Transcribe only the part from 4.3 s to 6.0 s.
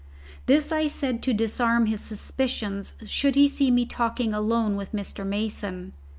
alone with Mr. Mason.